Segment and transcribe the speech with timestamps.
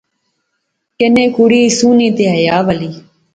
[0.97, 2.91] کنے کڑی سوہنی تے حیا والی